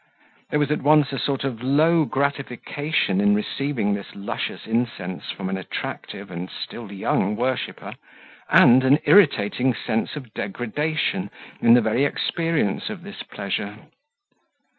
There 0.49 0.57
was 0.59 0.71
at 0.71 0.81
once 0.81 1.11
a 1.13 1.19
sort 1.19 1.43
of 1.43 1.61
low 1.61 2.05
gratification 2.05 3.21
in 3.21 3.35
receiving 3.35 3.93
this 3.93 4.15
luscious 4.15 4.65
incense 4.65 5.29
from 5.29 5.47
an 5.47 5.57
attractive 5.59 6.31
and 6.31 6.49
still 6.49 6.91
young 6.91 7.35
worshipper; 7.35 7.93
and 8.49 8.83
an 8.83 8.97
irritating 9.05 9.75
sense 9.75 10.15
of 10.15 10.33
degradation 10.33 11.29
in 11.61 11.75
the 11.75 11.81
very 11.81 12.03
experience 12.03 12.89
of 12.89 13.03
the 13.03 13.13
pleasure. 13.29 13.77